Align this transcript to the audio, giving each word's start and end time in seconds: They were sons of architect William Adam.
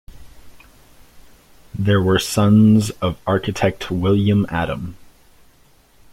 They 1.77 1.95
were 1.95 2.17
sons 2.17 2.89
of 3.03 3.19
architect 3.27 3.91
William 3.91 4.47
Adam. 4.49 4.97